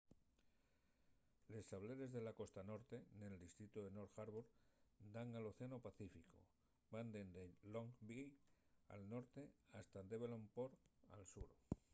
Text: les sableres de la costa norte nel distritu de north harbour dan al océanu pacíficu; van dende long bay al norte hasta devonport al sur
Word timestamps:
les 1.49 1.61
sableres 1.71 2.07
de 2.15 2.21
la 2.27 2.33
costa 2.39 2.63
norte 2.69 2.97
nel 3.19 3.35
distritu 3.43 3.77
de 3.81 3.91
north 3.97 4.15
harbour 4.21 4.45
dan 5.15 5.27
al 5.37 5.49
océanu 5.51 5.77
pacíficu; 5.87 6.31
van 6.93 7.07
dende 7.15 7.43
long 7.73 7.89
bay 8.07 8.27
al 8.93 9.01
norte 9.13 9.41
hasta 9.77 9.99
devonport 10.11 10.73
al 11.15 11.23
sur 11.33 11.49